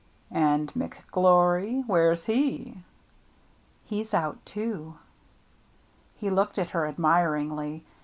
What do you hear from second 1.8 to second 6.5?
where's he?"" He's out too." He